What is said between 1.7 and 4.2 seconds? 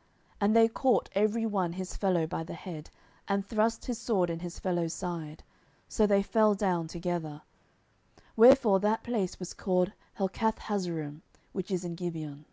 his fellow by the head, and thrust his